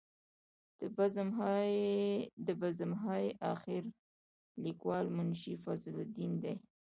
د 2.47 2.49
بزم 2.61 2.91
های 3.03 3.25
اخیر 3.53 3.83
لیکوال 4.63 5.05
منشي 5.17 5.53
فضل 5.63 5.93
الدین 6.05 6.33
دی. 6.43 6.55